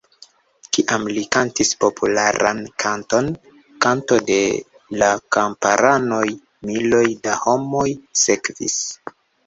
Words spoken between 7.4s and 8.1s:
homoj